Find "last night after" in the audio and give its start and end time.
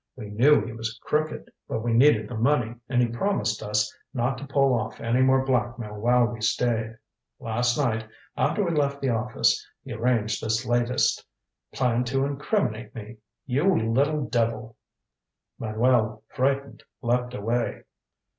7.39-8.63